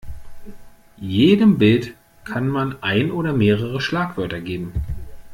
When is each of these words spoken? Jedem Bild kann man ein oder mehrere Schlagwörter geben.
Jedem 0.97 1.59
Bild 1.59 1.93
kann 2.23 2.47
man 2.47 2.81
ein 2.81 3.11
oder 3.11 3.33
mehrere 3.33 3.79
Schlagwörter 3.79 4.39
geben. 4.41 4.73